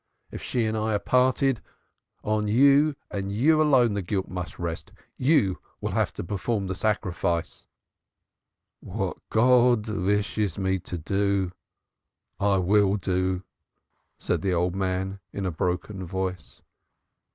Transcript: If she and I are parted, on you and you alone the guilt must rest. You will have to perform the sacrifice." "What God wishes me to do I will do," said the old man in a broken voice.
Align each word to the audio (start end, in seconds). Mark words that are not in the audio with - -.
If 0.31 0.41
she 0.41 0.65
and 0.65 0.75
I 0.75 0.95
are 0.95 0.97
parted, 0.97 1.61
on 2.23 2.47
you 2.47 2.95
and 3.11 3.31
you 3.31 3.61
alone 3.61 3.93
the 3.93 4.01
guilt 4.01 4.27
must 4.27 4.57
rest. 4.57 4.91
You 5.15 5.59
will 5.79 5.91
have 5.91 6.11
to 6.13 6.23
perform 6.23 6.65
the 6.65 6.73
sacrifice." 6.73 7.67
"What 8.79 9.17
God 9.29 9.87
wishes 9.87 10.57
me 10.57 10.79
to 10.79 10.97
do 10.97 11.51
I 12.39 12.57
will 12.57 12.95
do," 12.95 13.43
said 14.17 14.41
the 14.41 14.55
old 14.55 14.75
man 14.75 15.19
in 15.33 15.45
a 15.45 15.51
broken 15.51 16.03
voice. 16.03 16.63